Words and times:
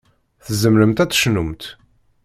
Tzemremt 0.45 0.99
ad 1.03 1.09
tecnumt. 1.11 1.63